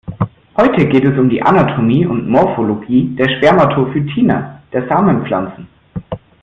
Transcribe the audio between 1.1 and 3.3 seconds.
um die Anatomie und Morphologie der